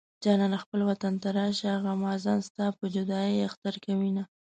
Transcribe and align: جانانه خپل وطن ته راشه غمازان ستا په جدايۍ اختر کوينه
جانانه 0.23 0.57
خپل 0.63 0.79
وطن 0.89 1.13
ته 1.21 1.27
راشه 1.37 1.71
غمازان 1.85 2.39
ستا 2.47 2.65
په 2.77 2.85
جدايۍ 2.95 3.37
اختر 3.49 3.73
کوينه 3.85 4.23